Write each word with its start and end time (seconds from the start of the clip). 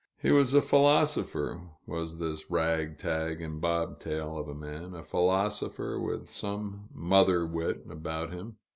He 0.19 0.31
was 0.31 0.55
a 0.55 0.63
philosopher, 0.63 1.61
was 1.85 2.17
this 2.17 2.49
rag 2.49 2.97
tag 2.97 3.39
and 3.39 3.61
bob 3.61 3.99
tail 3.99 4.35
of 4.35 4.47
a 4.47 4.55
man, 4.55 4.95
a 4.95 5.03
philosopher 5.03 5.99
with 5.99 6.27
some 6.27 6.89
mother 6.91 7.45
wit 7.45 7.83
about 7.87 8.31
him. 8.33 8.57